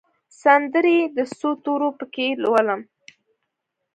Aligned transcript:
سندرې 0.41 0.97
د 1.17 1.19
څو 1.37 1.49
تورو 1.63 1.89
پکښې 1.97 2.27
لولم 2.43 2.81